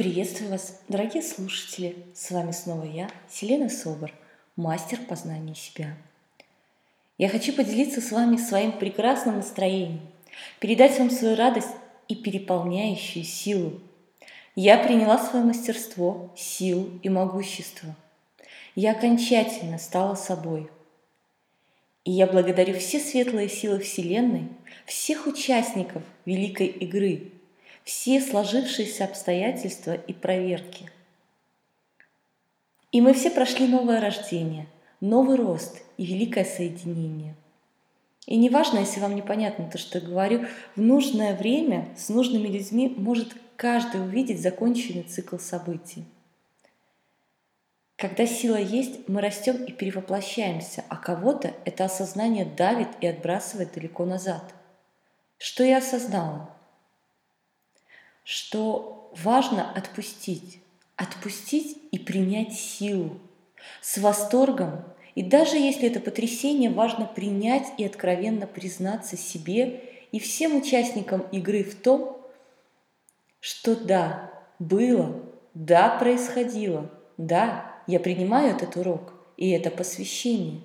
Приветствую 0.00 0.52
вас, 0.52 0.80
дорогие 0.88 1.22
слушатели! 1.22 1.94
С 2.14 2.30
вами 2.30 2.52
снова 2.52 2.84
я, 2.84 3.10
Селена 3.28 3.68
Собор, 3.68 4.10
мастер 4.56 4.98
познания 5.06 5.54
себя. 5.54 5.94
Я 7.18 7.28
хочу 7.28 7.52
поделиться 7.52 8.00
с 8.00 8.10
вами 8.10 8.38
своим 8.38 8.72
прекрасным 8.72 9.36
настроением, 9.36 10.00
передать 10.58 10.98
вам 10.98 11.10
свою 11.10 11.36
радость 11.36 11.68
и 12.08 12.14
переполняющую 12.14 13.26
силу. 13.26 13.78
Я 14.56 14.78
приняла 14.78 15.18
свое 15.18 15.44
мастерство, 15.44 16.32
силу 16.34 16.98
и 17.02 17.10
могущество. 17.10 17.94
Я 18.74 18.92
окончательно 18.92 19.76
стала 19.76 20.14
собой. 20.14 20.70
И 22.06 22.10
я 22.10 22.26
благодарю 22.26 22.72
все 22.78 23.00
светлые 23.00 23.50
силы 23.50 23.80
Вселенной, 23.80 24.48
всех 24.86 25.26
участников 25.26 26.02
великой 26.24 26.68
игры– 26.68 27.32
все 27.84 28.20
сложившиеся 28.20 29.04
обстоятельства 29.04 29.94
и 29.94 30.12
проверки. 30.12 30.90
И 32.92 33.00
мы 33.00 33.14
все 33.14 33.30
прошли 33.30 33.68
новое 33.68 34.00
рождение, 34.00 34.66
новый 35.00 35.36
рост 35.36 35.82
и 35.96 36.04
великое 36.04 36.44
соединение. 36.44 37.34
И 38.26 38.36
неважно, 38.36 38.78
если 38.78 39.00
вам 39.00 39.16
непонятно 39.16 39.70
то, 39.70 39.78
что 39.78 39.98
я 39.98 40.04
говорю, 40.04 40.46
в 40.76 40.80
нужное 40.80 41.36
время 41.36 41.88
с 41.96 42.08
нужными 42.08 42.48
людьми 42.48 42.92
может 42.96 43.34
каждый 43.56 44.00
увидеть 44.02 44.40
законченный 44.40 45.02
цикл 45.02 45.36
событий. 45.38 46.04
Когда 47.96 48.26
сила 48.26 48.56
есть, 48.56 49.08
мы 49.08 49.20
растем 49.20 49.62
и 49.64 49.72
перевоплощаемся, 49.72 50.84
а 50.88 50.96
кого-то 50.96 51.52
это 51.64 51.84
осознание 51.84 52.46
давит 52.46 52.88
и 53.00 53.06
отбрасывает 53.06 53.74
далеко 53.74 54.06
назад. 54.06 54.54
Что 55.36 55.64
я 55.64 55.78
осознала? 55.78 56.56
Что 58.24 59.12
важно 59.16 59.70
отпустить, 59.72 60.60
отпустить 60.96 61.78
и 61.90 61.98
принять 61.98 62.54
силу 62.54 63.18
с 63.80 63.98
восторгом. 63.98 64.84
И 65.14 65.22
даже 65.22 65.56
если 65.56 65.88
это 65.88 66.00
потрясение, 66.00 66.70
важно 66.70 67.06
принять 67.06 67.66
и 67.78 67.84
откровенно 67.84 68.46
признаться 68.46 69.16
себе 69.16 69.82
и 70.12 70.18
всем 70.18 70.56
участникам 70.56 71.22
игры 71.32 71.64
в 71.64 71.74
том, 71.74 72.16
что 73.40 73.74
да, 73.74 74.30
было, 74.58 75.22
да, 75.54 75.96
происходило, 75.98 76.90
да, 77.16 77.74
я 77.86 77.98
принимаю 77.98 78.54
этот 78.54 78.76
урок 78.76 79.14
и 79.36 79.50
это 79.50 79.70
посвящение. 79.70 80.60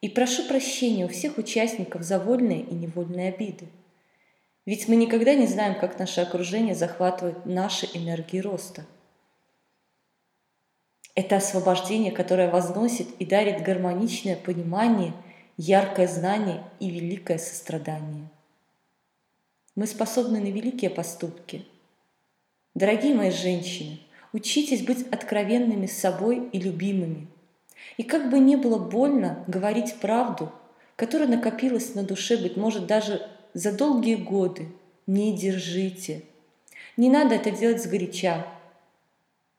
И 0.00 0.08
прошу 0.08 0.46
прощения 0.46 1.06
у 1.06 1.08
всех 1.08 1.38
участников 1.38 2.02
за 2.02 2.18
вольные 2.18 2.60
и 2.60 2.74
невольные 2.74 3.30
обиды. 3.30 3.68
Ведь 4.68 4.86
мы 4.86 4.96
никогда 4.96 5.32
не 5.32 5.46
знаем, 5.46 5.80
как 5.80 5.98
наше 5.98 6.20
окружение 6.20 6.74
захватывает 6.74 7.46
наши 7.46 7.88
энергии 7.94 8.38
роста. 8.38 8.84
Это 11.14 11.36
освобождение, 11.36 12.12
которое 12.12 12.50
возносит 12.50 13.08
и 13.18 13.24
дарит 13.24 13.62
гармоничное 13.62 14.36
понимание, 14.36 15.14
яркое 15.56 16.06
знание 16.06 16.62
и 16.80 16.90
великое 16.90 17.38
сострадание. 17.38 18.28
Мы 19.74 19.86
способны 19.86 20.38
на 20.38 20.48
великие 20.48 20.90
поступки. 20.90 21.64
Дорогие 22.74 23.14
мои 23.14 23.30
женщины, 23.30 24.00
учитесь 24.34 24.84
быть 24.84 25.08
откровенными 25.10 25.86
с 25.86 25.96
собой 25.96 26.46
и 26.52 26.60
любимыми. 26.60 27.26
И 27.96 28.02
как 28.02 28.28
бы 28.28 28.38
ни 28.38 28.56
было 28.56 28.76
больно 28.76 29.42
говорить 29.46 29.94
правду, 29.94 30.52
которая 30.94 31.26
накопилась 31.26 31.94
на 31.94 32.02
душе, 32.02 32.36
быть 32.36 32.58
может, 32.58 32.86
даже 32.86 33.26
за 33.58 33.72
долгие 33.72 34.14
годы. 34.14 34.68
Не 35.08 35.36
держите. 35.36 36.22
Не 36.96 37.10
надо 37.10 37.34
это 37.34 37.50
делать 37.50 37.82
сгоряча. 37.82 38.46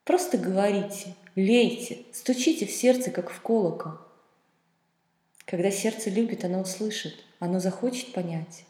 Просто 0.05 0.38
говорите, 0.38 1.16
лейте, 1.36 2.05
стучите 2.14 2.66
в 2.66 2.72
сердце, 2.72 3.11
как 3.11 3.30
в 3.30 3.42
колокол. 3.42 3.94
Когда 5.43 5.70
сердце 5.70 6.09
любит, 6.09 6.45
оно 6.45 6.61
услышит, 6.61 7.14
оно 7.39 7.59
захочет 7.59 8.14
понять. 8.14 8.64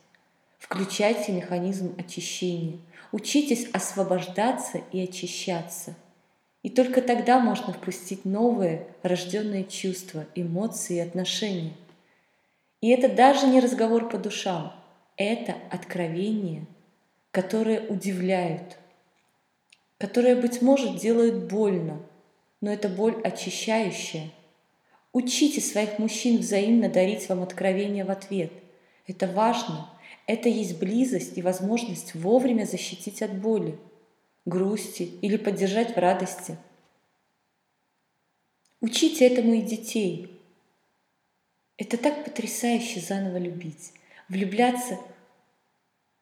Включайте 0.57 1.31
механизм 1.31 1.93
очищения. 1.99 2.79
Учитесь 3.11 3.69
освобождаться 3.71 4.81
и 4.91 4.99
очищаться. 4.99 5.93
И 6.63 6.71
только 6.71 7.03
тогда 7.03 7.39
можно 7.39 7.71
впустить 7.71 8.25
новые, 8.25 8.87
рожденные 9.03 9.65
чувства, 9.65 10.25
эмоции 10.33 10.97
и 10.97 11.01
отношения. 11.07 11.73
И 12.81 12.89
это 12.89 13.09
даже 13.09 13.45
не 13.45 13.59
разговор 13.59 14.09
по 14.09 14.17
душам– 14.17 14.73
это 15.19 15.57
откровения, 15.69 16.65
которые 17.31 17.81
удивляют, 17.81 18.77
которые, 19.97 20.35
быть 20.35 20.61
может, 20.61 20.97
делают 20.97 21.49
больно, 21.49 22.01
но 22.61 22.71
это 22.71 22.87
боль 22.87 23.19
очищающая. 23.21 24.31
Учите 25.11 25.59
своих 25.59 25.99
мужчин 25.99 26.37
взаимно 26.37 26.89
дарить 26.89 27.27
вам 27.27 27.43
откровения 27.43 28.05
в 28.05 28.11
ответ. 28.11 28.51
Это 29.07 29.27
важно. 29.27 29.89
Это 30.25 30.47
есть 30.47 30.79
близость 30.79 31.37
и 31.37 31.41
возможность 31.41 32.15
вовремя 32.15 32.63
защитить 32.63 33.21
от 33.21 33.37
боли, 33.37 33.77
грусти 34.45 35.03
или 35.21 35.35
поддержать 35.35 35.95
в 35.95 35.99
радости. 35.99 36.57
Учите 38.79 39.27
этому 39.27 39.55
и 39.55 39.61
детей. 39.61 40.39
Это 41.75 41.97
так 41.97 42.23
потрясающе 42.23 43.01
заново 43.01 43.37
любить 43.37 43.91
влюбляться, 44.29 44.97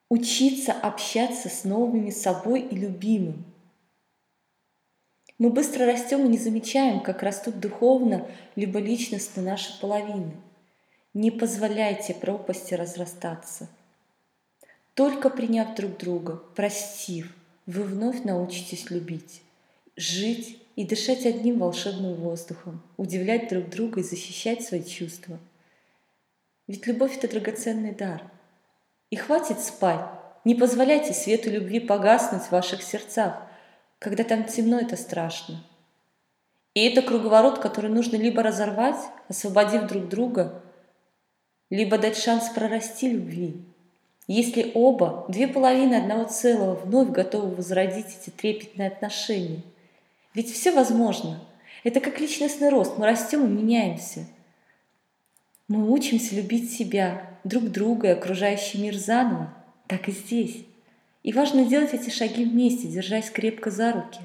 учиться 0.09 0.72
общаться 0.72 1.50
с 1.50 1.63
новыми 1.63 2.09
собой 2.09 2.62
и 2.62 2.75
любимым. 2.75 3.45
Мы 5.38 5.51
быстро 5.51 5.85
растем 5.85 6.25
и 6.25 6.29
не 6.29 6.38
замечаем, 6.38 7.01
как 7.01 7.22
растут 7.22 7.59
духовно 7.59 8.28
либо 8.56 8.79
личностно 8.79 9.44
наши 9.44 9.79
половины. 9.79 10.31
Не 11.13 11.29
позволяйте 11.29 12.13
пропасти 12.16 12.73
разрастаться. 12.73 13.67
Только 14.96 15.29
приняв 15.29 15.75
друг 15.75 15.97
друга, 15.97 16.41
простив, 16.56 17.31
вы 17.67 17.84
вновь 17.84 18.23
научитесь 18.23 18.90
любить, 18.90 19.41
жить 19.96 20.59
и 20.75 20.85
дышать 20.85 21.25
одним 21.25 21.59
волшебным 21.59 22.16
воздухом, 22.16 22.81
удивлять 22.97 23.50
друг 23.50 23.69
друга 23.69 24.00
и 24.00 24.03
защищать 24.03 24.63
свои 24.63 24.84
чувства– 24.84 25.38
ведь 26.67 26.85
любовь– 26.85 27.17
это 27.17 27.29
драгоценный 27.29 27.94
дар. 27.94 28.23
И 29.09 29.16
хватит 29.16 29.61
спать. 29.61 30.05
Не 30.44 30.53
позволяйте 30.53 31.13
свету 31.13 31.50
любви 31.50 31.79
погаснуть 31.79 32.44
в 32.44 32.51
ваших 32.51 32.83
сердцах. 32.83 33.41
Когда 34.00 34.23
там 34.23 34.44
темно, 34.44 34.79
это 34.79 34.97
страшно. 34.97 35.63
И 36.73 36.85
это 36.85 37.01
круговорот, 37.01 37.59
который 37.59 37.89
нужно 37.89 38.17
либо 38.17 38.44
разорвать, 38.44 39.00
освободив 39.29 39.88
друг 39.88 40.09
друга, 40.09 40.61
либо 41.69 41.97
дать 41.97 42.17
шанс 42.17 42.50
прорасти 42.50 43.09
любви. 43.09 43.63
Если 44.28 44.72
оба, 44.75 45.25
две 45.29 45.47
половины 45.47 45.95
одного 45.95 46.25
целого, 46.25 46.75
вновь 46.75 47.09
готовы 47.09 47.55
возродить 47.55 48.07
эти 48.22 48.29
трепетные 48.29 48.89
отношения. 48.89 49.63
Ведь 50.34 50.53
все 50.53 50.72
возможно. 50.72 51.39
Это 51.85 52.01
как 52.01 52.19
личностный 52.19 52.69
рост. 52.69 52.97
Мы 52.97 53.05
растем 53.05 53.45
и 53.45 53.47
меняемся– 53.47 54.25
мы 55.67 55.91
учимся 55.91 56.35
любить 56.35 56.72
себя, 56.72 57.29
друг 57.44 57.66
друга 57.66 58.07
и 58.07 58.11
окружающий 58.11 58.79
мир 58.79 58.95
заново, 58.95 59.53
так 59.88 60.07
и 60.07 60.11
здесь. 60.11 60.66
И 61.23 61.33
важно 61.33 61.66
делать 61.66 61.94
эти 61.94 62.09
шаги 62.09 62.45
вместе, 62.45 62.88
держась 62.88 63.29
крепко 63.29 63.69
за 63.69 63.91
руки. 63.91 64.22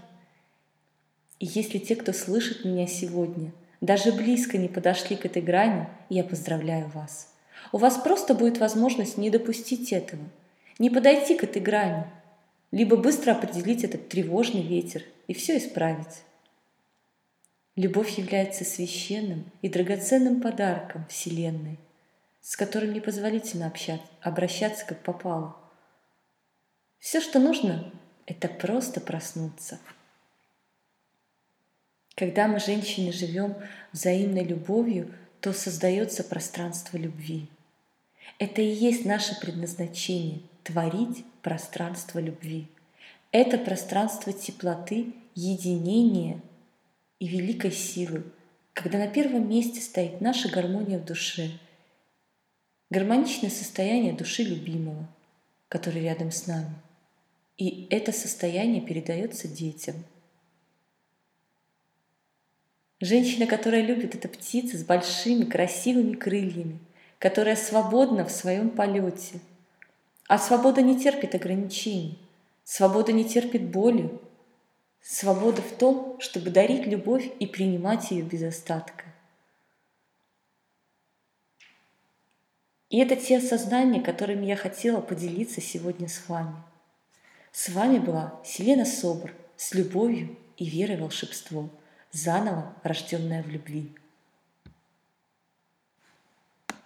И 1.41 1.47
если 1.47 1.79
те, 1.79 1.97
кто 1.97 2.13
слышит 2.13 2.65
меня 2.65 2.87
сегодня, 2.87 3.53
даже 3.81 4.13
близко 4.13 4.59
не 4.59 4.69
подошли 4.69 5.17
к 5.17 5.27
этой 5.27 5.43
грани, 5.43 5.89
я 6.09 6.23
поздравляю 6.23 6.89
вас. 6.95 7.35
У 7.73 7.79
вас 7.79 7.97
просто 7.97 8.35
будет 8.35 8.59
возможность 8.59 9.19
не 9.19 9.31
допустить 9.31 9.93
этого, 9.93 10.23
не 10.79 10.91
подойти 10.91 11.35
к 11.35 11.43
этой 11.43 11.61
грани, 11.61 12.05
либо 12.71 12.97
быстро 12.97 13.33
определить 13.33 13.83
этот 13.83 14.09
тревожный 14.09 14.63
ветер 14.63 15.03
и 15.27 15.35
все 15.35 15.59
исправить. 15.59 16.23
Любовь 17.75 18.19
является 18.19 18.65
священным 18.65 19.51
и 19.63 19.69
драгоценным 19.69 20.43
подарком 20.43 21.07
Вселенной, 21.07 21.79
с 22.43 22.55
которым 22.55 22.93
непозволительно 22.93 23.67
общаться, 23.67 24.07
обращаться 24.21 24.85
как 24.85 25.03
попало. 25.03 25.57
Все, 26.99 27.23
что 27.23 27.39
нужно, 27.39 27.91
это 28.27 28.49
просто 28.49 29.01
проснуться. 29.01 29.81
Когда 32.15 32.47
мы, 32.47 32.61
женщины, 32.61 33.11
живем 33.11 33.57
взаимной 33.93 34.45
любовью, 34.45 35.15
то 35.41 35.55
создается 35.55 36.23
пространство 36.23 36.99
любви. 36.99 37.49
Это 38.39 38.61
и 38.61 38.67
есть 38.67 39.07
наше 39.07 39.41
предназначение– 39.41 40.43
творить 40.63 41.25
пространство 41.41 42.19
любви. 42.19 42.69
Это 43.33 43.57
пространство 43.57 44.31
теплоты, 44.35 45.15
единения– 45.35 46.39
и 47.23 47.29
великой 47.29 47.71
силы, 47.71 48.25
когда 48.73 48.99
на 48.99 49.07
первом 49.07 49.49
месте 49.49 49.81
стоит 49.81 50.21
наша 50.21 50.49
гармония 50.49 50.99
в 50.99 51.05
душе, 51.05 51.53
гармоничное 52.91 53.49
состояние 53.49 54.13
души 54.13 54.43
любимого, 54.43 55.07
который 55.69 56.03
рядом 56.03 56.33
с 56.33 56.49
нами. 56.49 56.75
И 57.59 57.87
это 57.91 58.11
состояние 58.11 58.81
передается 58.83 59.47
детям. 59.47 60.05
Женщина, 62.99 63.47
которая 63.47 63.83
любит, 63.83 64.17
это 64.17 64.27
птица 64.27 64.77
с 64.77 64.83
большими 64.83 65.45
красивыми 65.45 66.17
крыльями, 66.17 66.81
которая 67.21 67.55
свободна 67.55 68.25
в 68.25 68.33
своем 68.33 68.69
полете. 68.69 69.39
А 70.27 70.39
свобода 70.39 70.83
не 70.83 70.99
терпит 70.99 71.37
ограничений. 71.37 72.19
Свобода 72.65 73.13
не 73.13 73.25
терпит 73.25 73.71
боли. 73.71 74.11
Свобода 75.03 75.61
в 75.61 75.77
том, 75.77 76.21
чтобы 76.21 76.51
дарить 76.51 76.87
любовь 76.87 77.29
и 77.41 77.47
принимать 77.47 78.11
ее 78.13 78.23
без 78.23 78.43
остатка. 78.43 79.05
И 82.89 82.99
это 82.99 83.17
те 83.17 83.39
осознания, 83.39 84.01
которыми 84.01 84.47
я 84.47 84.55
хотела 84.55 85.01
поделиться 85.01 85.61
сегодня 85.61 86.09
с 86.09 86.29
вами. 86.29 86.55
С 87.51 87.69
вами 87.71 87.99
была 87.99 88.41
Селена 88.45 88.85
Собор 88.85 89.33
с 89.57 89.75
любовью 89.75 90.39
и 90.57 90.67
верой 90.67 90.97
в 90.97 91.01
волшебство, 91.01 91.69
заново 92.13 92.75
рожденная 92.83 93.43
в 93.43 93.49
любви. 93.49 93.97